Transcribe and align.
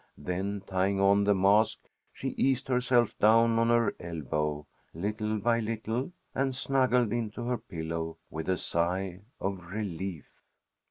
Then 0.17 0.63
tying 0.65 0.99
on 0.99 1.25
the 1.25 1.35
mask, 1.35 1.81
she 2.11 2.29
eased 2.29 2.69
herself 2.69 3.15
down 3.19 3.59
on 3.59 3.69
her 3.69 3.95
elbow, 3.99 4.65
little 4.95 5.37
by 5.37 5.59
little, 5.59 6.11
and 6.33 6.55
snuggled 6.55 7.13
into 7.13 7.43
her 7.43 7.59
pillow 7.59 8.17
with 8.31 8.49
a 8.49 8.57
sigh 8.57 9.21
of 9.39 9.63
relief. 9.67 10.25